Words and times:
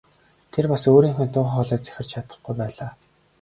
Тэр 0.55 0.65
бас 0.71 0.83
өөрийнхөө 0.93 1.27
дуу 1.35 1.45
хоолойг 1.53 1.81
захирч 1.85 2.09
чадахгүй 2.13 2.53
байлаа. 2.61 2.91